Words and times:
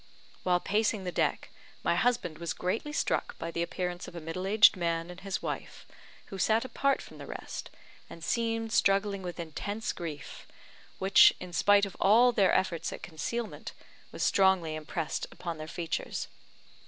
While 0.41 0.59
pacing 0.59 1.03
the 1.03 1.11
deck, 1.11 1.51
my 1.83 1.93
husband 1.93 2.39
was 2.39 2.53
greatly 2.53 2.91
struck 2.91 3.37
by 3.37 3.51
the 3.51 3.61
appearance 3.61 4.07
of 4.07 4.15
a 4.15 4.19
middle 4.19 4.47
aged 4.47 4.75
man 4.75 5.11
and 5.11 5.19
his 5.19 5.43
wife, 5.43 5.85
who 6.29 6.39
sat 6.39 6.65
apart 6.65 7.03
from 7.03 7.19
the 7.19 7.27
rest, 7.27 7.69
and 8.09 8.23
seemed 8.23 8.71
struggling 8.73 9.21
with 9.21 9.39
intense 9.39 9.93
grief, 9.93 10.47
which, 10.97 11.35
in 11.39 11.53
spite 11.53 11.85
of 11.85 11.95
all 11.99 12.31
their 12.31 12.51
efforts 12.51 12.91
at 12.91 13.03
concealment, 13.03 13.73
was 14.11 14.23
strongly 14.23 14.73
impressed 14.73 15.27
upon 15.31 15.59
their 15.59 15.67
features. 15.67 16.27